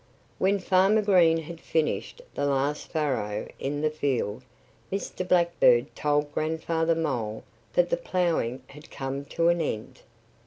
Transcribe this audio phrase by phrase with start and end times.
[0.39, 4.41] When Farmer Green had finished the last furrow in the field
[4.91, 5.27] Mr.
[5.27, 7.43] Blackbird told Grandfather Mole
[7.73, 9.99] that the ploughing had come to an end.